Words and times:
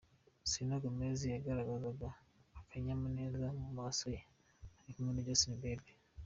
Selena 0.49 0.77
Gomez 0.83 1.19
yagaragazaga 1.35 2.09
akanyamuneza 2.59 3.45
mu 3.59 3.67
maso 3.77 4.05
ye 4.15 4.21
ari 4.79 4.91
kumwe 4.95 5.11
na 5.13 5.25
Justin 5.27 5.55
Bieber. 5.61 5.95